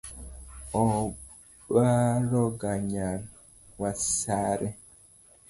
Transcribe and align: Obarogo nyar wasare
Obarogo 0.83 2.71
nyar 2.89 3.11
wasare 3.81 4.69